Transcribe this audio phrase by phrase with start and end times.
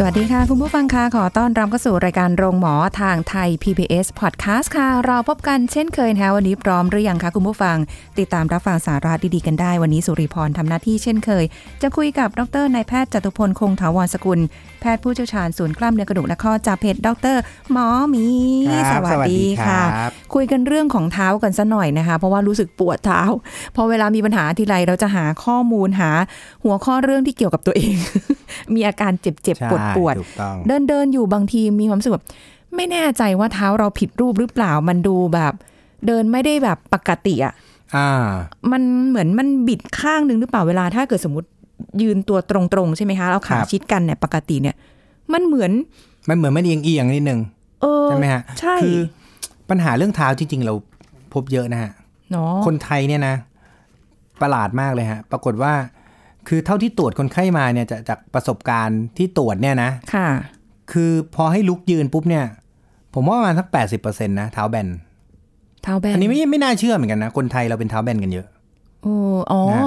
[0.00, 7.76] สวัสดีค่ะ คุณผู้ฟังค่ะขอต้อนรับเข้าสู่รายการโรงหมอทางไทย PBS Podcast ค่ะ เราพบกันเช่นเคยนะคะวันนี้พร้อมหรือยังคะคุณผู้ฟัง
[8.18, 11.44] ติดตามรับฟังสาระดีๆกันได้ วันนี้สุริพรทำหน้าที่เช่นเคย
[11.82, 14.40] จะคุยกับดรนายแพทย์จตุพลคงถาวรสกุล
[14.80, 17.36] แพทย์ผู้เชี่ยวชาญศูนย์กล้ามเนื้อกระดูกและข้อจากเพจดร
[17.72, 18.24] หมอหมี
[18.90, 23.22] ครับสวัสดีค่ะสวัสดีครับคุยกันเรื่องของเท้ากันซะหน่อยนะคะ เพราะว่ารู้สึกปวดเท้า
[23.76, 26.10] พอเวลามีปัญหาทีไรเราจะหาข้อมูลหา
[26.64, 27.94] หัวข้อเรื่องที่เกี่ยวกับตัวเอง
[28.74, 32.26] มีอาการเจ็บๆปวดปวดๆถูกต้องเดินเดินอยู่บางทีมีความรู้สึกแบบ
[32.76, 35.52] ไม่แน่ใจว่าเท้าเราผิดรูปหรือเปล่ามันดูแบบ
[36.06, 37.54] เดินไม่ได้แบบปกติอะ
[37.96, 38.26] อ่า
[38.72, 41.48] มันเหมือนมันบิดข้างหนึ่งหรือเปล่าเวลาถ้าเกิดสมมติ
[42.02, 44.76] ยืนตัวตรงๆใช่ไหมคะเราขาครับชิดกันเนี่ยปกติเนี่ย
[45.32, 45.72] มันเหมือน
[46.28, 47.40] มันเหมือนมันเอียงเอียงๆนิดนึง
[47.82, 48.98] เออใช่ไหมฮะใช่คือ
[49.70, 50.74] ปัญหาเรื่องเท้าจริง ๆ เรา
[51.34, 51.90] พบเยอะนะฮะ
[52.30, 53.34] เนาะคนไทยเนี่ยนะ
[54.40, 55.72] ประหลาดมากเลยฮะ ปรากฏว่า
[56.48, 60.28] คือเท่าที่ตรวจคนไข้มาเนี่ยจะจากประสบการณ์ที่ตรวจเนี่ยนะค่ะ
[60.92, 62.44] คือพอให้ลุกยืนปุ๊บเนี่ย
[63.14, 64.88] ผมว่าประมาณสักแปดสิบเปอร์เซ็นต์นะเท้าแบน
[65.82, 69.16] เท้าแบนอันนี้ไม่ไม่น่าเชื่อเหมือนกันนะ คนไทยเราเป็นเท้าแบนกันเยอะโอ้
[69.52, 69.82] อ๋อนะ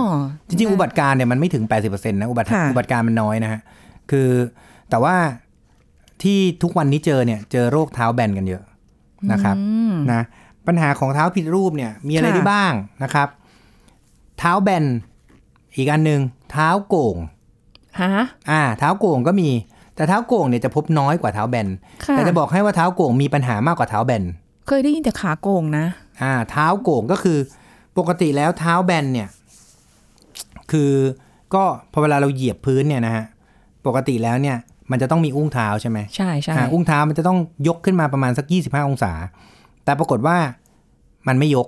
[0.48, 3.60] จริงๆ อุบัติการเนี่ยมันไม่ถึง 80%นะอุบัติค่ะอุบัติการมันน้อยนะฮะ
[4.12, 4.30] คือ
[4.90, 5.16] แต่ว่า
[6.24, 8.64] ที่ทุกวันนี้เจอเนี่ยเจอโรคเท้าแบนกันเยอะ
[9.32, 10.22] นะครับอืมนะ
[10.68, 13.28] ปัญหาของเท้าผิดรูปเนี่ยมีอะไรค่ะได้บ้างนะครับ
[14.40, 14.86] เท้าแบน
[15.76, 17.16] อีกอันหนึ่งเท้าโก่ง
[18.02, 18.14] ฮะ
[18.52, 19.50] อ่า เท้าโก่งก็มี
[19.96, 21.68] แต่เท้าโก่งเนี่ยจะพบน้อยกว่าเท้าแบน
[22.06, 24.24] ค่ะแต่จะบอกให้ว่าเท้าโก่งมีปัญหามากกว่าเท้าแบน
[24.68, 25.86] เคยได้ยินแต่ขาโกงนะ
[26.22, 27.38] อ่า เท้าโก่งก็คือ
[27.98, 29.30] ปกติแล้วเท้าแบนเนี่ย
[30.72, 30.92] คือ
[31.54, 33.26] ก็พอเวลาเราเหยียบพื้นเนี่ยนะฮะ
[33.86, 34.58] ปกติแล้วเนี่ย
[34.92, 37.38] มันจะต้องมีอุ้งเท้าใช่ไหมใช่ใช่อ่าอุ้งเท้ามันจะต้อง
[37.68, 39.14] ยกขึ้นมาประมาณสัก 25 องศา
[39.84, 40.38] แต่ปรากฏว่า
[41.28, 41.68] มันไม่ยก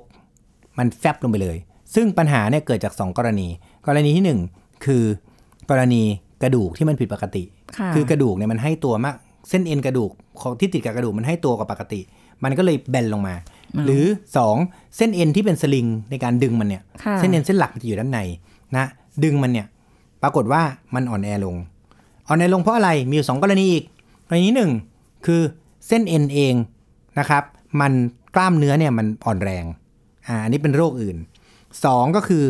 [0.78, 1.58] มันแฟบลงไปเลย
[1.96, 3.48] ซึ่งปัญหาเนี่ยเกิดจาก 2 กรณี
[3.88, 5.04] กรณีที่ 1 คือ
[5.70, 6.02] กรณี
[6.44, 7.44] กระดูกที่มันผิดปกติ
[7.78, 9.16] ค่ะคือกระดูกเนี่ยมันให้ตัวมาก
[9.50, 10.12] เส้นเอ็นกระดูก
[10.42, 12.02] ของที่ติดกับกระดูกมันให้ตัวกว่าปกติ
[12.44, 13.36] มันก็เลยแบนลงมา
[13.86, 14.06] หรือ
[14.50, 18.20] 2 เส้นเอ็นที่เป็นสลิงในการดึงมันเนี่ยค่ะเส้นเอ็นเส้นหลักมันจะอยู่ด้านใน
[18.78, 18.86] นะ
[19.24, 19.68] ดึงมันเนี่ย
[20.22, 20.62] ปรากฏว่า
[20.96, 21.56] มันอ่อนแอลง
[22.28, 23.84] อ่อนแอลงเพราะอะไรมีอยู่สองกรณีอีก
[24.28, 24.72] กรณีหนึ่ง
[25.26, 25.42] คือ
[25.88, 26.54] เส้นเอ็นเอง
[27.20, 27.44] นะครับ
[27.82, 27.92] มัน
[28.36, 29.66] กล้ามเนื้อเนี่ยมันอ่อนแรง
[30.28, 31.18] อ่าอันนี้เป็นโรคอื่น
[31.86, 32.44] สองก็คือ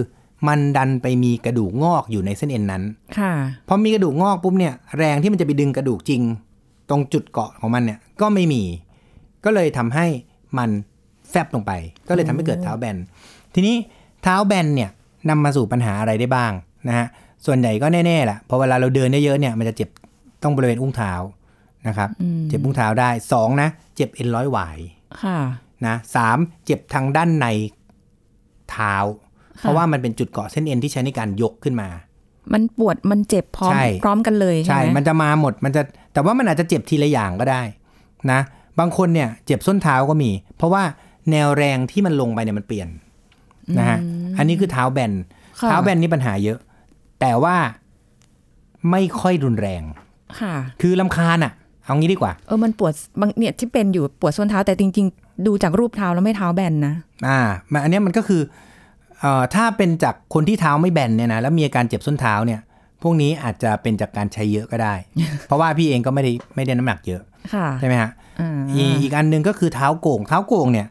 [0.48, 2.84] มันดันไปมีกระดูกงอกอยู่ในเส้นเอ็นนั้น
[3.20, 3.34] ค่ะ
[3.68, 6.22] พอมีกระดูกงอกปุ๊บเนี่ยแรงที่มันจะไปดึงกระดูกจริง
[6.90, 8.64] ตรงจุดเกาะของมันเนี่ยก็ไม่มี
[9.46, 10.06] ก็เลยทำให้
[10.58, 10.70] มัน
[11.30, 11.72] แฟบลงไป
[12.08, 12.98] ก็เลยทำให้เกิดเท้าแบน
[13.54, 13.76] ทีนี้
[14.24, 14.90] เท้าแบนเนี่ย
[15.30, 16.52] นำมาสู่ปัญหาอะไรได้บ้าง
[16.88, 17.08] นะฮะ
[17.46, 19.90] ส่วนใหญ่ก็แน่ๆแหละพอเวลาเราเดินเยอะๆเนี่ยมันจะเจ็บ
[20.44, 21.14] ต้องบริเวณอุ้งเท้า
[21.88, 22.10] นะครับ
[22.50, 24.78] เจ็บอุ้งเท้าได้สองนะ เจ็บเอ็นร้อยหวาย
[25.22, 25.38] ค่ะ
[25.88, 27.48] นะสามเจ็บทางด้านใน
[28.72, 28.96] เท้า
[29.60, 31.90] เพราะว่ามันเป็นจุดเกาะเส้นเอ็นที่ใช้ในการยกขึ้นมา
[32.54, 35.82] มันปวดมันเจ็บพร้อมใช่พร้อมกันเลยใช่ใช่ไหมมันจะมาหมดมันจะ
[36.14, 37.62] แต่ว่ามันอาจจะเจ็บทีละอย่างก็ได้
[38.32, 38.40] นะ
[38.80, 40.84] บางคนเนี่ยเจ็บส้นเท้าก็มี เพราะว่า
[41.32, 42.88] แนวแรงที่มันลงไปเนี่ยมันเปลี่ยน
[43.80, 44.00] นะฮะ
[44.38, 45.12] อันนี้คือเท้าแบน
[45.60, 46.60] ค่ะเท้าแบนนี่ปัญหาเยอะ
[47.22, 47.56] แต่ว่า
[48.92, 49.84] ไม่ค่อยรุนแรง
[50.40, 51.54] ค่ะ คือลำคาญอะ
[51.86, 56.94] เอางี้ดีกว่าเออมันปวดบางเนี่ยที่เป็นอยู่ปวดส้นเท้าแต่จริง ๆ ดูจากรูปเท้าแล้วไม่เท้าแบนนะ
[57.28, 57.40] อ่า
[57.72, 58.42] มันอันเนี้ยมันก็คือ
[59.20, 62.62] เอ่อถ้าเป็นจากคนที่เท้าไม่แบนเนี่ยนะแล้วมีอาการเจ็บส้นเท้าเนี่ย
[63.02, 64.94] พวกนี้อาจจะเป็นจากการใช้เยอะก็ได้
[65.48, 67.33] เพราะว่าพี่เองก็ไม่ได้ไม่ได้น้ำหนักเยอะค่ะ
[67.80, 68.12] ใช่ไหมฮะ
[68.42, 70.88] อ่าอีอีกอันหนึ่งก็คือเท้าโก่ง เท้าโก่งเนี่ย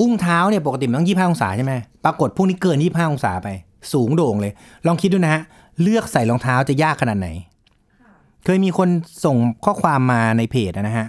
[0.00, 1.74] อุ้งเท้าเนี่ยปกติมันต้องยี่ห้าองศาใช่ไหม
[2.04, 3.48] ปรากฏพวกนี้เกินยี่ห้าองศาไป
[3.92, 4.52] สูงโด่งเลย
[4.86, 5.42] ลองคิดดูนะฮะ
[5.82, 7.28] เลือกใส่รองเท้าจะยากขนาดไหน
[8.44, 8.88] เคยมีคน
[9.24, 11.06] ส่งข้อความมาในเพจนะฮะ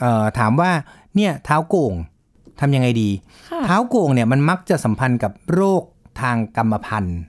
[0.00, 0.70] เอ่อถามว่า
[1.16, 1.94] เนี่ยเท้าโก่ง
[2.60, 3.10] ทำยังไงดี
[3.50, 5.82] ค่ะเท้าโก่งเนี่ยมันมักจะสัมพันธ์กับโรค
[6.20, 7.20] ทางกรรมพันธุ์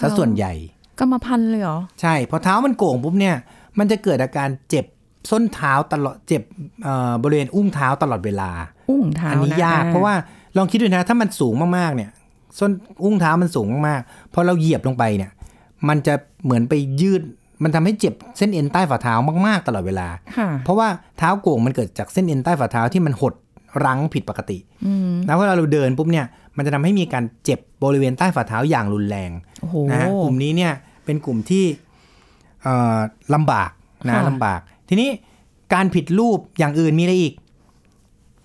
[0.00, 0.52] ซะส่วนใหญ่
[1.00, 3.36] กรรมพันธุ์เลยเหรอ ใช่พอเท้ามันโก่งปุ๊บเนี่ย
[3.78, 4.84] มันจะเกิดอาการเจ็บ
[5.30, 6.42] ส้นเท้าตลอดเจ็บ
[6.82, 8.50] เอ่อบริเวณอุ้งเท้าตลอดเวลา
[8.90, 10.14] อุ้งเท้าอันนี้นะยากเพราะว่า
[10.56, 12.10] ลองคิดดูนะถ้ามันสูงมากๆเนี่ย
[12.58, 12.70] ส้น
[13.04, 15.30] อุ้งเท้ามันสูงมากๆพอเราเหยียบลงไปเนี่ย
[15.88, 16.14] มันจะ
[16.44, 17.22] เหมือนไปยืด
[17.62, 19.14] มันทำให้เจ็บเส้นเอ็นใต้ฝ่าเท้า
[19.46, 20.88] มากๆ ตลอดเวลาค่ะเพราะว่า
[21.18, 23.34] เท้าโก่งมันเกิดจากเส้นเอ็นใต้ฝ่าเท้าที่มันหด
[23.84, 26.26] รั้งผิดปกติอืมแล้วเวลาเราเดินปุ๊บเนี่ย
[26.56, 29.30] มันจะทำให้มีการเจ็บบริเวณใต้ฝ่าเท้าอย่างรุนแรง
[29.60, 30.72] โอ้โหนะฮะกลุ่มนี้เนี่ย
[31.04, 31.64] เปเป็นกลุ่มที่
[32.62, 32.98] เอ่อ
[33.34, 33.70] ลำบาก
[34.06, 35.10] นะค่ะลำบาก ทีนี้
[35.74, 37.34] การผิดรูปอย่างอื่นมีอะไรอีก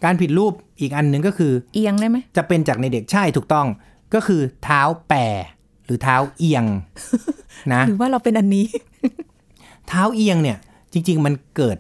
[0.03, 3.68] การผิดรูปอีกอันหนึ่งก็คือ เอียงได้ไหมจะเป็นจากในเด็กใช่ถูกต้อง
[4.13, 5.18] ก็คือเท้าแปร
[5.86, 6.65] หรือเท้าเอียง
[7.74, 8.65] นะหรือว่าเราเป็นอันนี้
[9.88, 10.57] เท้าเอียงเนี่ย
[10.94, 11.77] จริง ๆ มันเกิด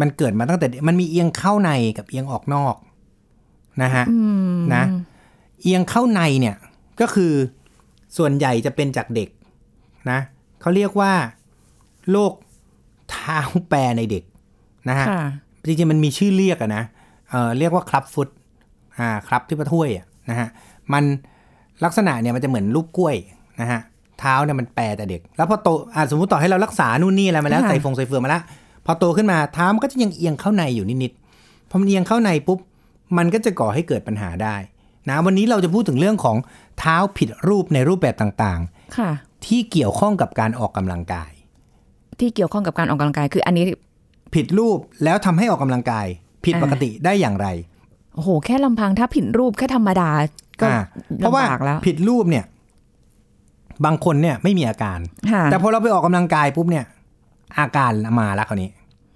[0.00, 2.74] มันเกิดมาตั้งแต่เด็กมันมีเอียงเข้าในกับเอียงออกนอก
[3.82, 4.20] นะฮะอื
[4.54, 4.84] มนะ
[5.62, 6.56] เอียงเข้าในเนี่ย
[7.00, 7.32] ก็คือ
[8.16, 9.28] ส่วนใหญ่จะเป็นจากเด็ก
[10.10, 10.18] นะ
[10.60, 11.12] เขาเรียกว่า
[12.10, 12.32] โรค
[13.10, 14.24] เท้าแปรในเด็ก
[14.88, 15.24] นะฮะค่ะ
[15.66, 16.82] จริงๆมันมีชื่อเรียกอะนะ
[17.30, 18.28] เอ่อเรียกว่าครับฟุต
[18.98, 20.48] อ่าครับที่ประถ้วยอะนะฮะ
[20.92, 21.04] มัน
[21.84, 23.16] ลักษณะเนี่ยมันจะเหมือนลูกกล้วย
[23.60, 23.80] นะฮะ
[24.20, 28.42] เท้าเนี่ยมันแปรแต่เด็ก แล้วพอโตอ่าสมมติต่อให้เรารักษานู่นนี่อะไรมาแล้วค่ะใส่ฟงใส่เฟืองมาแล้ว
[28.86, 32.58] พอโตขึ้นมาเท้ามันก็จะยังเอียงเข้าในอยู่นิดๆพอมันเอียงเข้าในปุ๊บ
[33.16, 34.56] มันก็จะก่อให้เกิดปัญหาได้
[35.08, 36.36] นะวันนี้เราจะพูดถึงเรื่องของ
[36.78, 38.60] เท้าผิดรูปในรูปแบบต่าง
[38.96, 41.30] ค่ะๆที่เกี่ยวข้องกับการออกกำลังกาย
[42.20, 43.64] ที่เกี่ยวข้องกับการออกกำลังกาย คืออันนี้
[44.34, 46.06] ผิดรูปแล้วทำให้ออกกำลังกาย
[46.44, 47.48] ผิดปกติได้อย่างไร
[48.14, 50.10] โอ้โหแค่ลำพังถ้าผิดรูปแค่ธรรมดา
[50.60, 50.80] ก็อ่า
[51.18, 52.44] เพราะว่าลำบากแล้วผิดรูปเนี่ย
[53.84, 54.98] บางคนเนี่ยไม่มีอาการ
[55.32, 56.84] ค่ะแต่พอเราไปออกกำลังกายปุ๊บเนี่ย
[57.58, 58.70] อาการมาแล้วคราวนี้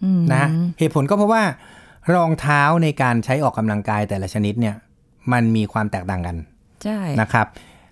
[0.05, 0.45] อืมนะ
[0.79, 1.43] เหตุผลก็เพราะว่า
[2.15, 4.75] รองเท้าในการใช้ออกกำลังกายแต่ละชนิดเนี่ย
[5.33, 6.37] มันมีความแตกต่างกัน
[6.85, 7.47] ใช่นะครับ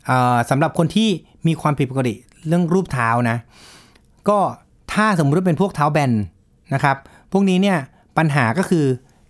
[0.06, 1.08] เอ่อสำหรับคนที่
[1.46, 2.14] มีความผิดปกติ
[2.46, 3.36] เรื่องรูปเท้านะ
[4.28, 4.38] ก็
[4.92, 6.12] ถ้าสมมติว่าเป็นพวกเท้าแบน
[6.74, 6.96] นะครับ
[7.32, 7.78] พวกนี้เนี่ย
[8.18, 8.84] ปัญหาก็คือ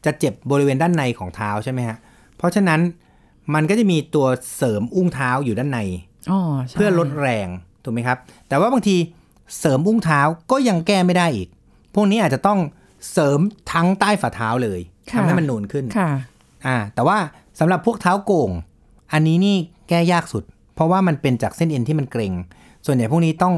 [0.05, 1.97] จะเจ็บบริเวณด้านในของเท้าใช่ไหมฮะ
[2.37, 2.81] เพราะฉะนั้น
[3.55, 4.27] มันก็จะมีตัว
[4.57, 5.81] เสริมอุ้งเท้าอยู่ด้านใน
[6.31, 7.49] อ๋อใช่เพื่อลดแรง
[7.85, 8.19] ถูกไหมครับ
[8.49, 8.97] แต่ว่าบางที
[9.59, 10.21] เสริมอุ้งเท้า
[10.51, 11.49] ก็ยังแก้ไม่ได้อีก
[11.95, 12.59] พวกนี้อาจจะต้อง
[13.13, 13.41] เสริม
[13.73, 14.81] ทั้งใต้ฝ่าเท้าเลย
[15.11, 16.11] ทำให้มันนูนขึ้นค่ะ
[16.67, 17.19] อ่า แต่ว่า
[17.61, 18.51] สำหรับพวกเท้าโก่ง
[19.13, 19.57] อันนี้นี่
[19.89, 20.45] แก้ยากสุด
[20.75, 22.33] เพราะว่ามันเป็นจากเส้นเอ็นที่มันเกร็ง
[22.87, 23.55] ส่วนใหญ่พวกนี้ต้อง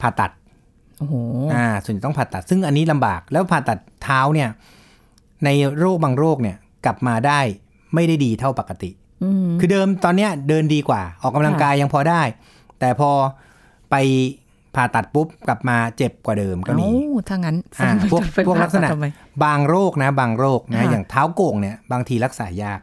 [0.00, 0.30] ผ่าตัด
[1.02, 1.16] โอ้โห
[1.54, 4.48] อ่าส่วนใหญ่ต้องผ่าตัด ซึ่งอันนี้ลำบากแล้วผ่าตัดเท้าเนี่ย
[5.44, 7.40] ในโรคบางโรคเนี่ย กลับมาได้
[7.94, 8.90] ไม่ได้ดีเท่าปกติ
[9.22, 12.22] อืมคือเดิมตอนเนี้ยเดินดีกว่า ออกกำลังกายยังพอได้
[12.80, 13.10] แต่พอ
[13.90, 13.94] ไป
[14.74, 19.06] ผ่าตัดปุ๊บกลับมาเจ็บกว่าเดิมก็มีเอ้าถ้างั้นอ่าพวกไปพวกลักษณะทำไม
[19.44, 22.80] บางโรคนะ บางโรคนะค่ะอย่างเท้าโก่งเนี่ย บางทีรักษายาก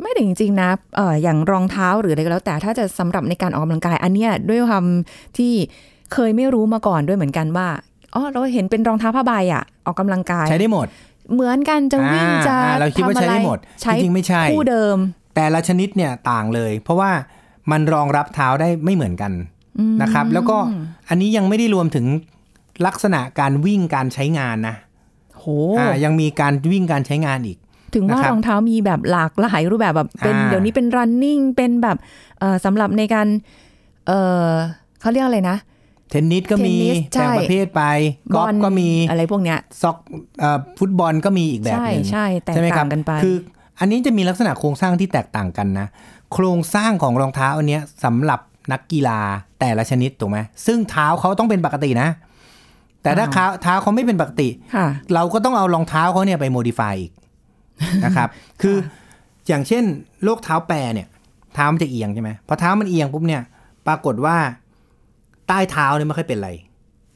[0.00, 4.84] ไม่แต่จริงๆนะเอ่ออย่างรองเท้าหรืออะไรก็แล้ว แต่ถ้าจะสำหรับในการออกกำลังกายอันเนี้ยด้วยความ
[5.38, 5.52] ที่
[6.12, 7.68] เคยไม่รู้มาก่อนด้วยเหมือนกันว่า
[8.14, 10.86] อ๋อเราเห็นเป็นรองเท้าผ้าใบอะออกกำลังกายใช้ได้หมด
[11.34, 14.96] เหมือนกันจะวิ่งอ่าจะอ่าเราคิดว่าทำอะใช้ไรได้หมดใช้จริงๆไม่ใช่คู่เดิม
[15.34, 17.10] แต่ละชนิดเนี่ยต่างเลย เพราะว่า
[17.70, 19.32] มันรองรับเท้าได้ไม่เหมือนกัน
[20.02, 20.56] นะครับ แล้วก็
[21.08, 22.06] อันนี้ยังไม่ได้รวมถึง
[22.86, 24.76] ลักษณะการวิ่งการใช้งานนะ
[25.34, 25.46] โห
[25.78, 27.58] อ่ายังมีการวิ่งการใช้งานอีก
[27.94, 31.96] ถึงว่านะครับรองเท้ามีแบบหลากหลายรูปแบบแบบเป็นอ่าเดี๋ยวนี้เป็น running เป็นแบบ
[32.38, 33.26] เอ่อสำหรับในการ
[34.06, 34.12] เอ
[34.46, 34.48] อ
[35.00, 37.82] เขาเรียกอะไรนะเทนนิสก็มีเทนนิสใช่แต่ประเภทไป
[38.34, 39.96] กอล์ฟบลก็มีอะไรพวกเนี้ยซ็อก
[40.40, 43.36] เอ่อฟุตบอลก็มีอีกแบบใช่หนึงใช่แตกไหมครัต่างกันไปคือ
[43.80, 45.86] อันนี้จะมีลักษณะโครงสร้างที่แตกต่างกันนะ
[46.32, 48.40] โครงสร้างของรองเท้าอันเนี้ยสำหรับ
[48.72, 49.20] นักกีฬา
[49.60, 52.08] แต่ละชนิดถูกไหมซึ่งเท้าเขาต้องเป็นปกตินะ
[53.02, 57.12] แต่ถ้าเท้าเท้าเขาไม่เป็นปกติค่ะเราก็ต้องเอารองเท้าเขาเนี่ยไปโมดิฟายอีก
[58.04, 58.28] นะครับ
[58.62, 58.76] คือ
[59.48, 59.84] อย่างเช่น
[60.24, 61.08] โรคเท้าแปรเนี่ย
[61.54, 63.42] เท้ามันจะเอียงใช่ไหมพอเท้ามันเอียงปุ๊บเนี่ย
[63.86, 64.36] ปรากฏว่า
[65.48, 66.50] ใต้เท้าเนี่ยไม่ค่อยเป็นไร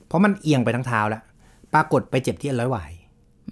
[0.07, 1.23] เพราะมันเอียงไปทั้งเท้าแล้ว
[1.75, 2.91] ปรากฏไปเจ็บที่เอ็นร้อยหวาย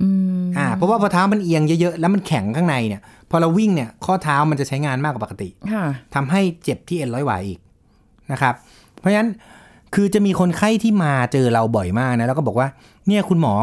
[0.00, 0.08] อื
[0.42, 5.84] มอ่าเพราะว่าพอเท้ามันเอียงเยอะๆแล้วมันแข็งข้างในเนี่ย พอเราวิ่งเนี่ย ข้อเท้ามันจะใช้งานมากกว่าปกติค่ะ
[6.14, 7.58] ทำให้เจ็บที่เอ็นร้อยหวายอีก
[8.32, 8.54] นะครับ
[8.98, 9.30] เพราะฉะนั้น
[9.94, 12.68] คือจะมีคนไข้ที่มาเจอเราบ่อยมากนะแล้วก็บอกว่า
[13.08, 13.54] เนี่ยคุณหมอ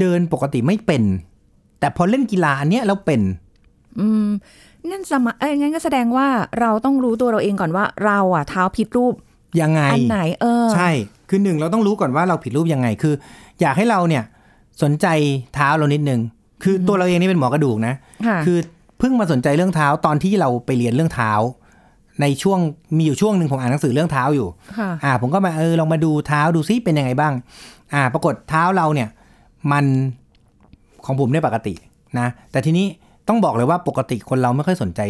[0.00, 1.02] เดินปกติไม่เป็น
[1.80, 3.20] แต่พอเล่นกีฬาอันเนี้ยเราเป็น
[3.98, 4.28] อืม
[4.90, 6.28] นั่นสมะเอ้ยงั้นก็แสดงว่า
[6.60, 9.14] เราต้องรู้ตัวเราเองก่อนว่า เราอะเท้าผิดรูป
[9.60, 10.90] ยังไง อันไหนเออ ใช่
[11.28, 13.14] คือหนึ่งเราต้องรู้ก่อนว่าเราผิดรูปยังไง คือ
[13.60, 14.24] อยากให้เราเนี่ย
[14.82, 15.06] สนใจ
[15.54, 16.20] เท้าเรานิดนึง
[16.62, 17.94] คือตัวเราเองนี่เป็นหมอกระดูกนะ
[18.26, 18.58] ค่ะคือ
[18.98, 21.32] เพิ่งมาสนใจเรื่องเท้าตอนที่เราไปเรียนเรื่องเท้า
[22.20, 22.58] ในช่วง
[22.96, 27.32] มีอยู่ช่วงหนึ่งผมอ่านหนังสือเรื่องเท้าอยู่ค่ะอ่า ผมก็มาเออลองมาดูเท้าดูซิเป็นยังไงบ้าง
[27.94, 29.08] อ่า ปรากฏเท้าเราเนี่ย
[29.72, 29.84] มัน
[31.06, 31.74] ของผมเนี่ยปกติ
[32.18, 32.86] นะ แต่ทีนี้
[33.28, 35.00] ต้องบอกเลยว่าปกติคนเราไม่ค่อยสนใจ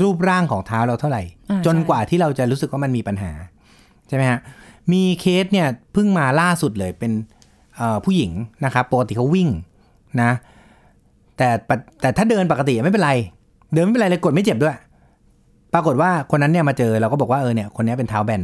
[0.00, 3.32] รูปร่างของเท้าเราเท่าไหร่อ่าจนใช่กว่าที่เราจะรู้สึกว่ามันมีปัญหา
[4.08, 4.38] ใช่ไหมฮะ
[4.92, 7.12] มีเคสเนี่ยเพิ่งมาล่าสุดเลยเป็น
[7.76, 8.30] เอ่อผู้หญิง
[8.64, 9.48] นะครับปกติเขาวิ่ง
[10.22, 10.30] นะ
[11.36, 13.12] แต่ปะแต่ถ้าเดินปกติไม่เป็นไร
[13.72, 14.76] เดินไม่เป็นไรเลยกดไม่เจ็บด้วย
[15.74, 18.42] ปรากฏว่าคนนั้นเนี่ยมาเจอเราก็บอกว่าเออเนี่ยคนนี้เป็นเท้าแบน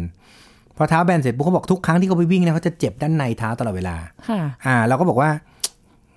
[0.76, 3.96] พอเท้าแบนเสร็จปุ๊บเขาบอกทุกครั้งที่เขาไปวิ่งเนี่ยเขาจะเจ็บด้านในเท้าตลอดเวลา
[4.28, 5.30] ค่ะอ่า เราก็บอกว่า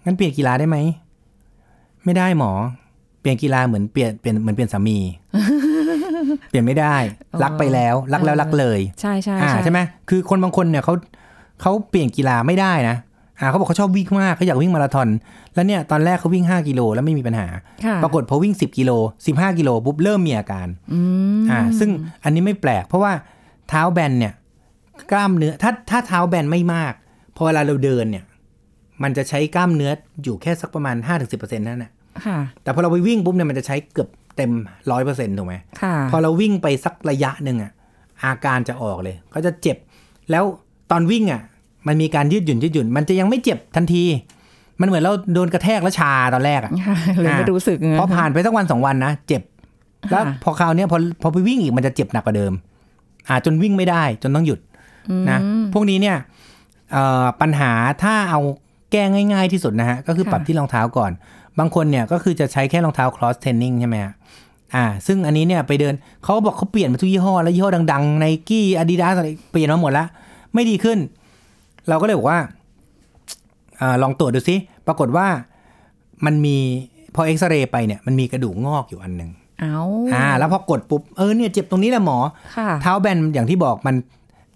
[0.06, 0.77] งั้นเปลี่ยนกีฬาได้ไหม
[2.06, 2.51] ไม่ได้หมอ
[3.22, 4.98] เปลี่ยนกีฬาเหมือนเปลี่ยนเปลี่ยนเหมือนเปลี่ยนสามี
[6.50, 6.96] เปลี่ยนไม่ได้
[7.34, 9.79] อ๋อรักไปแล้ว รักแล้วเออรักเลย ใช่ใช่อ่าใช่ไหม
[10.10, 10.93] คือคนบางคนเนี่ยเขา
[11.62, 12.96] เขาเปลี่ยนกีฬาไม่ได้นะ
[13.39, 15.07] อ่าเขาบอกเขาชอบวิ่งมากเขาอยากวิ่งมาราธอน
[15.55, 17.48] แล้วเนี่ยตอนแรกเขาวิ่ง 5 กิโลแล้วไม่มีปัญหา
[17.86, 18.91] ค่ะปรากฏพอวิ่ง 10 กิโล
[19.25, 21.00] 15 กิโลปุ๊บเริ่มมีอาการอื
[21.41, 21.89] มอ่า ซึ่ง
[22.24, 23.12] อันนี้ไม่แปลก เพราะว่า
[23.69, 24.34] เท้าแบนเนี่ย
[25.12, 26.93] กล้ามเนื้อถ้าถ้าเท้าแบนไม่มาก
[27.36, 28.25] พอเวลาเราเดินเนี่ย
[29.03, 29.91] มันจะใช้กล้ามเนื้อ
[30.24, 30.96] อยู่แค่สักประมาณ
[31.27, 31.91] 5-10%นั่นแหละ
[32.25, 34.51] ค่ะแต่พอเราไปวิ่งปุ๊บเนี่ยมันจะใช้เกือบ เต็ม
[34.91, 37.72] ร้อยเปอร์เซ็นต์ถูกไหมค่ะพอเราวิ่งไปสักระยะหนึ่งอะ
[38.24, 39.77] อาการจะออกเลย ก็จะเจ็บ
[40.32, 40.44] แล้ว
[40.91, 41.41] ตอนวิ่งอะ
[41.88, 44.03] มันมีการยืดหยุ่นยืดหยุ่น มันจะยังไม่เจ็บทันที
[44.82, 49.41] มันเหมือนเราโดนกระแทกแล้วชาตอนแรกอะค่ะเลยไม่รู้สึกพอผ่านไปสักวันสองวันนะเจ็บ
[50.12, 52.53] แล้วพอคราวเนี้ยพอพอไปวิ่งอีกมันจะเจ็บหนักกว่าเดิม
[53.27, 54.60] อ่าจนวิ่งไม่ได้จนต้องหยุด
[55.29, 55.39] นะ
[55.74, 56.17] พวกนี้เนี่ย
[56.91, 57.72] เอ่อปัญหา
[58.03, 58.39] ถ้าเอา
[58.91, 61.12] แก้ง่าย ๆที่สุดนะฮะก็คือปรับที่รองเท้าก่อน
[61.60, 64.14] บางคนเนี่ยก็คือจะใช้แค่รองเท้า cross training ใช่ไหมฮะ
[64.76, 70.08] อ่า ซึ่งอันนี้เนี่ยไปเดินเขาบอกเขาเปลี่ยนมาทุกยี่ห้อ แล้วยี่ห้อดังๆไนกี้อาดิดาสอะไรเปลี่ยนมาหมดแล้ว
[70.54, 70.98] ไม่ดีขึ้น
[71.90, 72.40] เราก็เลยบอกว่า
[73.80, 74.56] อาลองตรวจดูซิ
[74.88, 75.28] ปรากฏว่า
[76.26, 76.58] มันมี
[77.16, 79.80] พอเอ็กซเรย์ไปเนี่ยมันมีกระดูกงอกอยู่อันหนึ่งเอา
[80.14, 82.18] อ่า แล้วพอกดปุ๊บ เออเนี่ยเจ็บตรงนี้แหละหมอ
[82.58, 83.96] ค่ะเท้าแบนอย่างที่บอกมัน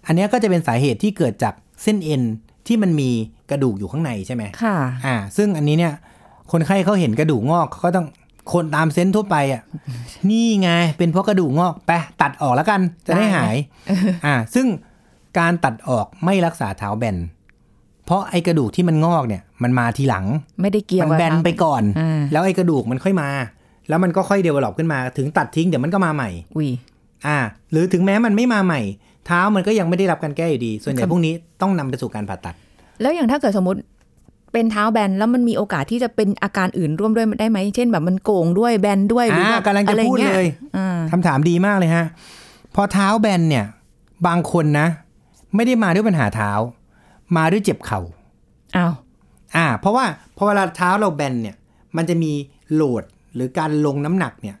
[0.06, 2.22] อันเนี้ยก็จะเป็นสาเหตุที่เกิดจากเส้นเอ็น
[2.66, 3.10] ที่มันมี
[3.50, 5.92] กระดูกอยู่ข้างในใช่ไหมค่ะ อ่า ซึ่งอันนี้เนี่ย
[6.52, 8.06] คนไข้เขาเห็นกระดูกงอกเขาก็ต้อง
[8.52, 9.62] คนตามเซนส์ทั่วไปอะ
[10.30, 11.90] นี่ไง เป็นเพราะกระดูกงอกไป
[12.22, 13.56] ตัดออกแล้วกัน จะได้หาย
[14.26, 14.66] อ่า ซึ่ง
[15.38, 17.16] การตัดออกไม่รักษาเท้าแบน
[18.06, 20.26] เพราะไอ้กระดูกที่มันงอกเนี่ย มันมาทีหลัง
[20.60, 23.28] ไม่ได้เกี่ยวมันกับแบนไปก่อนอ่าแล้วไอ้กระดูกมันค่อยมา
[23.88, 26.68] แล้วมันก็ค่อยเดเวลลอปขึ้นมา ถึงตัดทิ้งเดี๋ยวมันก็มาใหม่อุ้ย
[27.26, 27.38] อ่า
[27.70, 28.80] หรือถึงแม้มันไม่มาใหม่
[29.26, 32.54] เท้ามันก็ยังไม่ได้รับการแก้อยู่ดี ส่วนใหญ่ครับพวกนี้ต้องนำไปสู่การผ่าตัด
[33.00, 33.78] แล้วอย่างถ้าเกิดสมมติ
[34.52, 42.04] เป็นเท้าแบนแล้วมันมีโอกาสที่จะเป็นอาการอื่นร่วมด้วยได้ไหมเช่นแบบมันโก่งด้วยแบนด้วยหรืออ่าแบบกำลังจะอไรพูดงี้เลยอ่าคำถามดีมากเลยฮะ
[42.74, 43.64] พอเท้าแบนเนี่ย
[44.26, 44.86] บางคนนะ
[45.54, 46.52] ไม่ได้มาด้วยปัญหาเท้า
[47.36, 48.00] มาด้วยเจ็บเข่า
[48.76, 48.94] อ้าว
[49.56, 50.04] อ่า เพราะว่า
[50.36, 51.56] พอเวลาเท้าเราแบนเนี่ย
[51.96, 52.32] มันจะมี
[52.74, 53.04] โหลด
[53.34, 54.56] หรือการลงน้ำหนักเนี่ย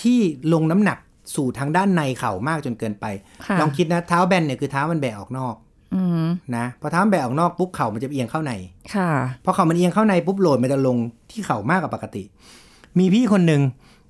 [0.00, 0.18] ที่
[0.52, 0.98] ลงน้ำหนัก
[1.34, 3.06] สู่ทางด้านในเข่ามากจนเกินไป
[3.46, 5.63] ค่ะลองคิดนะเท้าแบนเนี่ยคือเท้ามันแบะออกนอกอืม
[6.56, 8.52] นะพอเท้ามันแบะออกนอกปุ๊บเข่ามันจะเอียงเข้าใน
[8.94, 9.10] ค่ะ
[9.44, 10.96] พอเข่ามันเอียงเข้าในปุ๊บโหลดมันจะลง
[11.30, 12.22] ที่เข่ามากกว่าปกติ
[12.98, 13.62] มีพี่คนหนึ่ง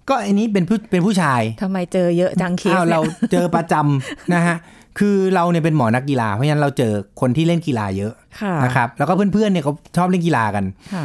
[0.09, 3.01] ก็อันนี้เป็นผู้เป็นผู้ชายทำไมเจอเยอะจังเคสอ้าวนี่ยเรา
[3.33, 4.57] เจอประจำนะฮะ
[4.99, 10.65] คือเราเนี่ยเป็นหมอนักกีฬาเพราะฉะนั้นเราเจอคนที่เล่นกีฬาเยอะค่ะนะครับแล้วก็เพื่อนๆเนี่ยเขาชอบเล่นกีฬากัน
[10.95, 11.05] ค่ะ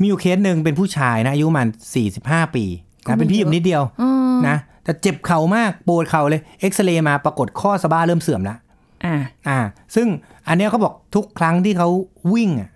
[0.00, 1.68] มีอยู่เคสหนึ่งเป็นผู้ชายนะอายุประมัน
[2.10, 2.64] 45ปี
[3.06, 8.58] ก็นะไม่เป็นพี่เยออะยู่นิดเดียวอืมนะแต่เจ็บเข่ามากปวดเข่าเลยเอ็กซเรย์มาปรากฏข้อสะบ้าเริ่มเสื่อมแล้ว
[9.06, 9.16] อ่า
[9.48, 9.58] อ่า
[9.94, 10.06] ซึ่ง
[10.48, 11.88] อันเนี้ยเขาบอกทุกครั้งที่เขา
[12.34, 12.70] วิ่งอะ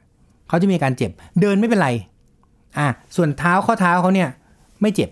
[0.48, 1.10] เขาจะมีอาการเจ็บ
[1.40, 1.88] เดินไม่เป็นไร
[2.78, 4.28] อ่า ส่วนเท้าข้อเท้าเขาเนี่ย
[4.82, 5.10] ไม่เจ็บ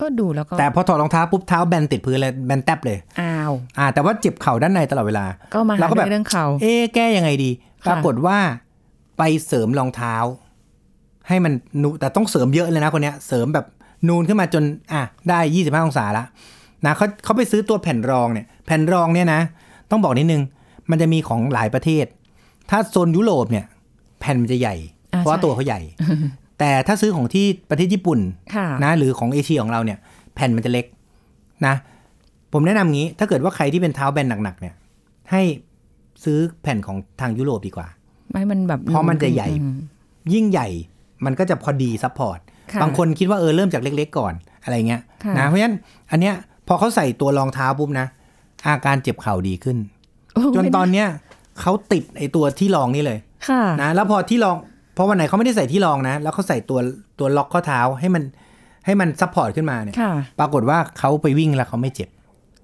[0.00, 7.50] ก็ดูแล้วก็แต่พอถอดรองเท้าปุ๊บเท้าแบนติดพื้นเลยแบนแทบเลย อ้าว อ่า แต่ว่าเจ็บเข่าด้านในตลอดเวลา ก็มาเราหาก็แบบเรื่องเขาเอ๊ะแก้ยังไงดี
[7.84, 8.38] ค่ะปรากฏว่า
[9.18, 10.16] ไปเสริมรองเท้า
[11.28, 13.66] ให้มันนูแต่ต้องเสริมเยอะเลยนะคนเนี้ย เสริมแบบ
[14.08, 16.24] นูนขึ้นมาจน อะได้25องศาละ
[16.86, 19.40] นะเขาเขาไปซื้อตัวแผ่นรองเนี่ย แผ่นรองเนี่ยนะ
[19.92, 20.42] ต้องบอกนิดนึง
[20.90, 22.04] มันจะมีของหลายประเทศ
[22.70, 23.66] ถ้าโซนยุโรปเนี่ย
[24.20, 24.74] แผ่นมันจะใหญ่
[25.14, 25.80] อ่าเพราะว่าใช่ตัวเขาใหญ่
[26.58, 28.18] แต่ถ้าซื้อของที่ประเทศญี่ปุ่น
[28.54, 29.98] ค่ะนะหรือของเอเชียของเราเนี่ย
[30.34, 30.86] แผ่นมันจะเล็ก
[31.66, 31.74] นะ
[32.52, 34.74] ผมแนะนำงี้ ถ้าเกิดว่าใครที่เป็นเท้าแบนหนักๆเนี่ย
[35.30, 35.42] ให้
[36.24, 37.88] ซื้อแผ่นของทางยุโรปดีกว่า
[38.30, 39.76] ไม่มันแบบเพราะมันจะใหญ่อืม
[40.34, 40.68] ยิ่งใหญ่
[41.24, 42.38] มันก็จะพอดี support
[42.72, 44.34] ค่ะบางคนคิดว่าเออเริ่มจากเล็ก ๆ ก่อน
[44.64, 45.76] อะไรเงี้ยค่ะนะเพราะฉะนั้น
[46.10, 46.34] อันเนี้ย
[46.68, 48.06] พอเขาใส่ตัวรองเท้าปุ๊บนะ
[48.66, 49.76] อาการเจ็บเข่าดีขึ้น
[50.34, 51.08] โอ้จนไม่ตอนเนี้ย
[51.60, 54.56] เขาติดไอตัวที่รองนี่เลยค่ะนะแล้วพอที่รอง
[54.96, 56.78] พอวันไหนเขาไม่ได้ใส่ที่รองนะ แล้วเขาใส่ตัว
[57.18, 58.22] ตัวล็อกข้อเท้าให้มัน
[58.86, 62.08] ให้มัน support ขึ้นมาเนี่ยค่ะปรากฏว่าเขาไปวิ่งแล้วเขาไม่เจ็บ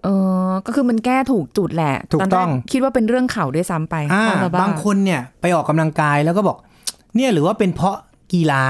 [0.04, 0.08] เอ
[0.48, 6.56] อก็คือมันแก้ถูกจุดแหละถูกตอนแรกต้องคิดว่าเป็นเรื่องเข่าด้วยซ้ำไปอ่าข้อระบางคนเนี่ยไปออกกำลังกายแล้วก็บอก
[7.16, 7.96] เนี่ยหรือว่าเป็นเพราะ
[8.32, 8.64] กีฬา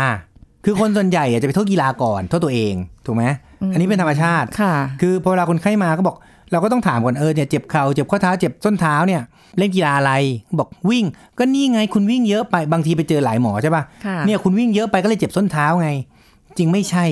[0.65, 2.75] คือคนส่วนใหญ่อะจะไปโทษกีฬาก่อนโทษตัวเอง
[3.07, 3.25] ถูกไหม
[3.73, 6.17] อันนี้เป็นธรรมชาติค่ะ คือพอเวลาคนไข้มาก็บอก
[6.53, 9.23] เราก็ต้องถามก่อนเออเนี่ยเจ็บเข่าเจ็บข้อเท้าเจ็บส้นเท้าเนี่ย
[9.59, 10.13] เล่นกีฬาอะไร
[10.59, 11.05] บอกวิ่ง
[11.39, 15.91] ก็นี่ไงคุณวิ่งเยอะไปบางทีไปเจอหลายหมอใช่ป่ะค่ะเนี่ยคุณวิ่งเยอะไปก็เลยเจ็บส้นเท้าไง
[16.59, 17.05] จริงไม่ใช่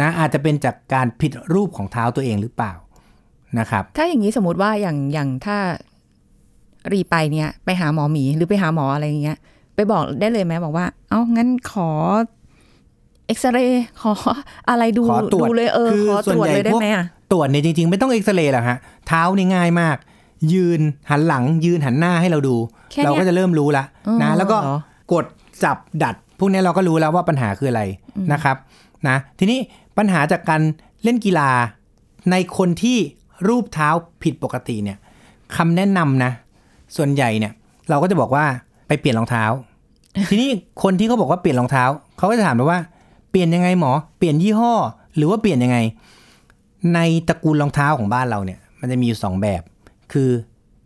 [0.00, 2.72] นะอาจจะเป็นจากการผิดรูปของเท้าตัวเองหรือเปล่า
[3.58, 5.56] นะครับ ถ้าอย่างนี้สมมติว่าอย่างอย่างถ้า
[6.92, 9.38] รีไปเนี่ยไปหาหมอหมีหรือไปหาหมออะไรอย่างเงี้ย
[9.74, 11.90] ไปบอกได้เลยไหมบอกว่า เอ้างั้นขอ
[13.26, 14.12] เอ็กซเรย์ขอ
[14.68, 19.96] อะไรดูขอตรวจดูเลยเออคือขอส่ตวนรวจใหญ่เลยได้พวกไหมอะ ตรวจเนี่ยจริง ๆ ไม่ต้องเอ็กซเรย์หรอกฮะ เท้านี่ง่ายมาก
[20.52, 20.80] ยืน
[21.10, 22.56] หันหลังยืนหันหน้าให้เราดู
[22.90, 24.78] แค่เนี้ยเราก็จะเริ่มรู้ละอ๋อนะแล้วก็เหรอ
[25.12, 25.24] กด
[25.64, 27.82] จับดัด พวกนี้เราก็รู้แล้วว่าปัญหาคืออะไร
[28.32, 28.56] นะครับ
[29.08, 29.58] นะทีนี้
[29.98, 30.62] ปัญหาจากการ
[31.04, 31.50] เล่นกีฬา
[32.30, 32.96] ในคนที่
[33.48, 33.88] รูปเท้า
[34.22, 34.98] ผิดปกติเนี่ย
[35.56, 36.32] คำแนะนำนะ
[36.96, 37.52] ส่วนใหญ่เนี่ย
[37.90, 38.44] เราก็จะบอกว่า
[38.88, 39.44] ไปเปลี่ยนรองเท้า
[40.30, 40.50] ทีนี้
[40.82, 41.84] คนที่เขาบอกว่าเปลี่ยนรองเท้า
[42.18, 42.78] เขาก็จะถามไปว่า
[43.30, 44.72] เปลี่ยนยังไงหมอ เปลี่ยนยี่ห้อ
[45.16, 45.78] หรือว่าเปลี่ยนยังไง
[46.94, 49.62] ในตระกูลรองเท้าของบ้านเราเนี่ย มันจะมีอยู่สองแบบ
[50.12, 50.30] คือ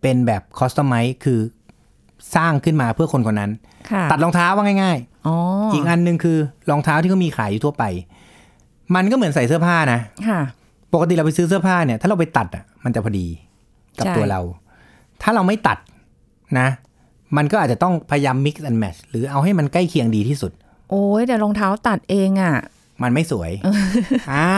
[0.00, 1.40] เป็นแบบคอสตอมไมคือ
[2.34, 3.50] สร้างขึ้นมาเพื่อคนคนนั้น
[3.90, 5.36] ค่ะตัดรองเท้าว่าง่ายๆอ๋อ
[5.72, 6.38] อีกอันหนึ่งคือ
[6.70, 7.84] รองเท้าที่เขามีขายอยู่ทั่วไป
[8.94, 10.40] มันก็เหมือนใส่เสื้อผ้านะค่ะ
[10.94, 13.26] ปกติเราไปซื้อเสื้อผ้าเนี่ย ถ้าเราไปตัดอะ มันจะพอดี
[13.98, 14.40] กับใช่ตัวเรา
[15.22, 15.78] ถ้าเราไม่ตัด
[16.58, 16.68] นะ
[17.36, 20.52] มันก็อาจจะต้องพยายาม mix and match หรือเอาให้มันใกล้เคียงดีที่สุด
[20.90, 22.54] โอ้ยแต่รองเท้าตัดเองอะ
[23.02, 23.50] มันไม่สวย
[24.32, 24.48] อ่า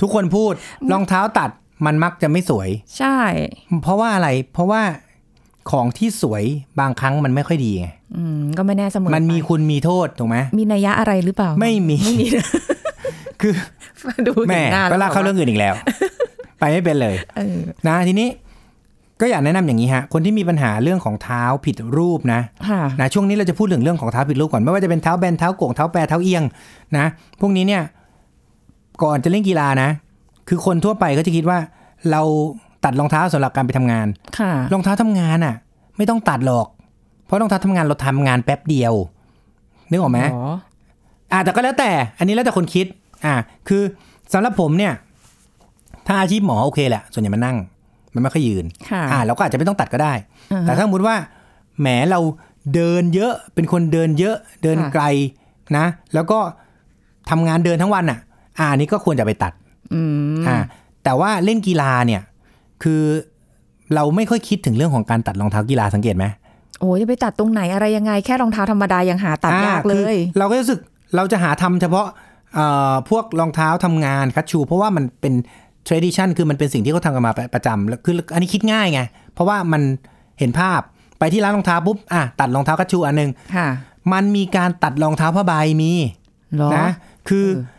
[0.00, 0.52] ทุกคนพูด
[0.92, 1.50] รองเท้าตัด
[1.86, 3.18] มันมักจะไม่สวย ใช่
[3.82, 4.82] เพราะว่าอะไร เพราะว่า
[5.70, 6.44] ของที่สวย
[6.80, 12.26] บางครั้งมันไม่ค่อยดีไงอืมก็ไม่แน่เสมอมันมีไปคุณมีโทษถูกไหมมีนัยยะอะไรหรือเปล่า ไม่มีไม่มี
[13.40, 13.52] คือ
[14.26, 15.74] ดูแม่ถึงหน้าก็ลากเข้าเรื่องอื่นอีกแล้ว
[16.58, 18.28] ไปไม่เป็นเลยเออนะทีนี้
[19.20, 26.42] ก็อยากแนะนำอย่างนี้ฮะ คนที่มีปัญหาเรื่องของเท้าผิดรูปนะค่ะนะช่วงนี้เราจะพูดถึงเรื่องของเท้าผิดรูปก่อนไม่ว่าจะเป็นเท้าแบนเท้าโก่งเท้าแปรเท้าเอียง
[26.96, 27.06] นะ
[27.40, 27.82] พวกนี้เนี่ย
[29.02, 29.88] ก่อนจะเล่นกีฬานะ
[30.48, 31.58] คือคนทั่วไปก็จะคิดว่า
[32.10, 32.22] เรา
[32.84, 34.06] ตัดรองเท้าสำหรับการไปทำงาน
[34.38, 35.54] ค่ะรองเท้าทำงานอะ
[35.96, 36.66] ไม่ต้องตัดหรอก
[37.26, 38.94] เพราะรองเท้าทำงานเราทำงานแป๊บเดียว
[39.90, 40.44] นึกออกไหมอ๋อ
[41.32, 42.86] อ่าแต่ก็แล้วแต่ อันนี้แล้วแต่คนคิด
[43.24, 43.34] อ่า
[43.68, 43.82] คือ
[44.32, 44.92] สำหรับผมเนี่ย
[46.06, 47.56] ถ้าอาชีพหมอโอเคแหละ ส่วนใหญ่มันนั่ง
[48.14, 50.12] มันไม่ค่อยยืนค่ะอ่าเราก็อาจจะไม่ต้องตัดก็ได้
[50.52, 51.16] อ่าฮะแต่ถ้าสมมติว่า
[51.80, 52.20] แหมเรา
[52.74, 55.04] เดินเยอะเป็นคนเดินเยอะ เดินค่ะไกล
[55.76, 56.38] นะ แล้วก็
[57.30, 58.18] ทำงานเดินทั้งวันอะ
[58.58, 59.52] อ่าอันนี้ก็ควรจะไปตัด
[59.94, 60.02] อื
[60.42, 60.56] มอ่า
[61.04, 62.22] แต่ว่าเล่นกีฬาเนี่ย
[62.82, 63.02] คือ
[63.94, 66.24] เราไม่ค่อยคิดถึงเรื่องของการตัดรองเท้ากีฬาสังเกตไหม
[66.80, 70.80] โอ้ยจะไปตัดตรงไหนอะไรยังไง แค่รองเท้าธรรมดายังหาตัดยากเลอ่คืยอเราก็รู้สึก
[71.16, 72.06] เราจะหาทำเฉพาะ
[72.54, 75.34] เอ่อพวกรองเท้าทำงานคัชชู เพราะว่ามันเป็น
[75.88, 79.00] tradition คือมันเป็นสิ่งที่เขาทำกันมาประจำแล้วคืออันนี้คิดง่ายไง
[79.32, 79.82] เพราะว่ามัน
[80.38, 80.80] เห็นภาพ
[81.18, 83.68] ไปที่ร้านรองเท้าปุ๊บอะตัดรองเท้าคัชชูอันหนึงค่ะ
[84.12, 85.92] มันมีการตัดรองเท้าผ้าใบมี
[86.56, 86.88] เหรอนะ
[87.28, 87.75] คือเออ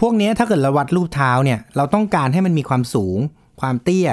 [0.00, 3.18] พวกเนี้ยถ้าเกิดเราวัดรูปเท้าเนี่ยเราต้องการให้มันมีความสูง
[3.60, 4.08] ความเตี้ย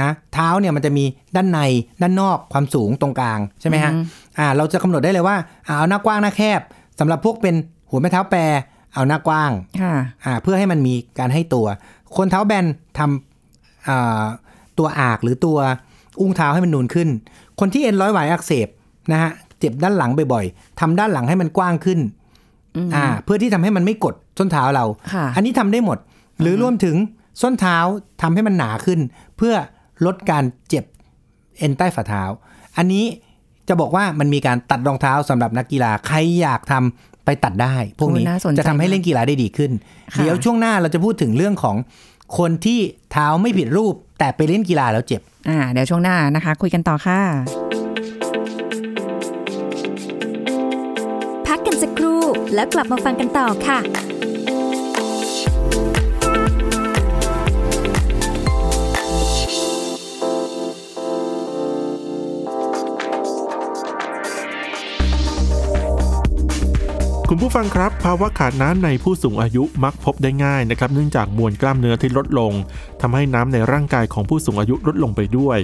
[0.00, 1.04] นะเท้าเนี่ยมันจะมี
[1.36, 1.60] ด้านใน
[2.02, 3.92] ด้านนอกความสูงตรงกลางใช่ไหมฮะ
[4.38, 6.60] อ่าเราจะกำหนดได้เลยว่าอ่าเอาหน้ากว้างหน้าแคบ
[7.00, 7.54] สำหรับพวกเป็น
[7.90, 8.40] หัวแม่เท้าแปร
[8.94, 9.92] เอาหน้ากว้างค่ะ
[10.24, 11.66] อ่าเพื่อให้มันมีการให้ตัว
[12.16, 12.66] คนเท้าแบน
[12.98, 14.22] ทำอ่า
[14.78, 15.58] ตัวอากหรือตัว
[16.20, 17.08] อุ้งเท้าให้มันนูนขึ้น
[17.60, 18.68] คนที่เอ็นร้อยหวายอักเสบ
[19.12, 21.98] นะฮะเจ็บด้านหลังบ่อยๆทำด้านหลังให้มันกว้างขึ้น
[22.94, 25.98] อ่า เพื่อที่ทำให้มันไม่กดส้นเท้าเราค่ะอันนี้ทำได้หมด
[26.40, 26.96] หรือรวมถึง
[27.42, 27.78] ส้นเท้า
[28.22, 29.00] ทำให้มันหนาขึ้น
[29.36, 29.54] เพื่อ
[30.06, 30.84] ลดการเจ็บ
[31.58, 32.24] เอ็นใต้ฝ่าเท้า
[32.76, 33.04] อันนี้
[33.68, 39.70] จะบอกว่ามันมีการตัดรองเท้าสำหรับนักกีฬาใครอยากทำไปตัดได้ พวกนี้โอ้น่าสนใจจะทำให้เล่นกีฬาได้ดีขึ้น
[40.14, 41.76] ค่ะเดี๋ยวช่วงหน้าเราจะพูดถึงเรื่องของ
[42.38, 42.80] คนที่
[43.12, 47.79] เท้าไม่ผิดรูป แต่ไปเล่นกีฬาแล้วเจ็บ อ่า เดี๋ยวช่วงหน้านะคะ คุยกันต่อค่ะ
[52.54, 53.78] แล้วกลับมาฟังกันต่อค่ะ
[67.32, 72.52] คุณผู้ฟังครับ ภาวะขาดน้ำในผู้สูงอายุมักพบได้ง่ายนะครับ เนื่องจากมวลกล้ามเนื้อที่ลดลง
[73.00, 75.58] ทำให้น้ำในร่างกายของผู้สูงอายุลดลงไปด้วย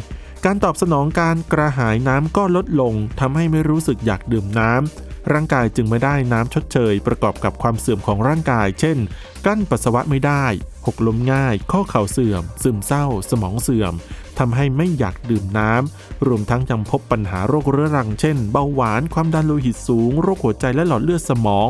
[0.44, 8.98] การตอบสนองการกระหายน้ำก็ลดลงทำให้ไม่รู้สึกอยากดื่มน้ำ ร่างกายจึงไม่ได้น้ำชดเชยประกอบกับความเสื่อมของร่างกาย เช่น
[9.46, 10.44] กั้นปัสสาวะไม่ได้
[10.86, 13.94] หกล้มง่าย ข้อเข่าเสื่อม ซึมเศร้า สมองเสื่อม
[14.38, 21.68] ทำให้ไม่อยากดื่มน้ำ รวมทั้งยังพบปัญหาโรคเรื้อรัง เช่น เบาหวาน ความดันโลหิตสูง โรคหัวใจและหลอดเลือดสมอง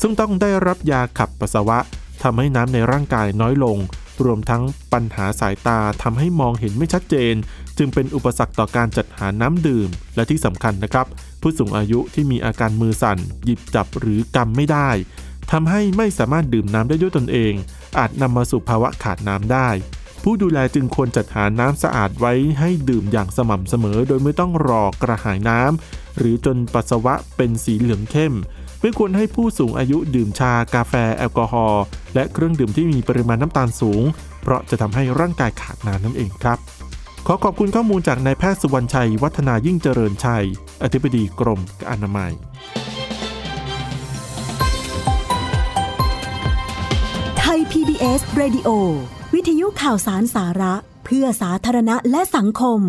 [0.00, 1.78] ซึ่งต้องได้รับยาขับปัสสาวะ
[2.22, 3.78] ทำให้น้ำในร่างกายน้อยลง
[4.24, 7.34] รวมทั้งปัญหาสายตาทำให้มองเห็นไม่ชัดเจน
[7.78, 11.06] จึงเป็นอุปสรรคต่อการจัดหาน้ำดื่ม และที่สำคัญนะครับ
[11.40, 14.88] ผู้สูงอายุที่มีอาการมือสั่น หยิบจับหรือกำไม่ได้
[15.52, 17.52] ทำให้ไม่สามารถดื่มน้ำได้ด้วยตนเอง
[17.98, 19.68] อาจนำมาสู่ภาวะขาดน้ำได้
[20.22, 28.34] ผู้ดูแลจึงควรจัดหาน้ำสะอาดไว้ให้ดื่มอย่างสม่ำเสมอ โดยไม่ต้องรอกระหายน้ำหรือจนปัสสาวะเป็นสีเหลืองเข้ม
[28.80, 31.82] ไม่ควรให้ผู้สูงอายุดื่มชากาแฟแอลกอฮอล์
[32.14, 34.02] และเครื่องดื่มที่มีปริมาณน้ำตาลสูง
[34.42, 36.58] เพราะจะทำให้ร่างกายขาดน้ำนั่นเองครับ
[37.30, 40.46] ขอขอบคุณข้อมูลจากนายแพทย์สุวรรณชัย วัฒนายิ่งเจริญชัย
[40.82, 41.60] อธิบดีกรม
[41.90, 42.32] อนามัย
[47.38, 48.68] ไทย PBS Radio
[49.34, 52.80] วิทยุข่าวสารสาระ เพื่อสาธารณะและสังคม